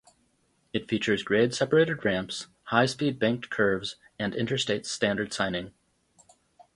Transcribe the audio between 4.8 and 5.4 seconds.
standard